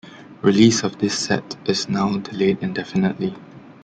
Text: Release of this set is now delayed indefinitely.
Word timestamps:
Release 0.41 0.81
of 0.81 0.97
this 0.97 1.13
set 1.15 1.57
is 1.65 1.87
now 1.87 2.17
delayed 2.17 2.63
indefinitely. 2.63 3.35